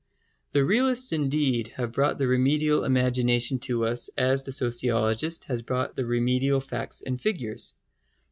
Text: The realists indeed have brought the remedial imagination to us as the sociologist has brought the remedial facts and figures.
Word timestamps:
The 0.53 0.65
realists 0.65 1.11
indeed 1.11 1.67
have 1.77 1.91
brought 1.91 2.17
the 2.17 2.25
remedial 2.27 2.85
imagination 2.85 3.59
to 3.59 3.85
us 3.85 4.09
as 4.17 4.41
the 4.41 4.51
sociologist 4.51 5.43
has 5.43 5.61
brought 5.61 5.95
the 5.95 6.07
remedial 6.07 6.59
facts 6.59 7.03
and 7.05 7.21
figures. 7.21 7.75